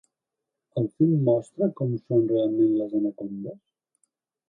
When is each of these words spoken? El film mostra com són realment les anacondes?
El 0.81 0.87
film 1.01 1.19
mostra 1.27 1.69
com 1.81 1.93
són 2.07 2.27
realment 2.35 2.75
les 2.83 2.97
anacondes? 3.03 3.63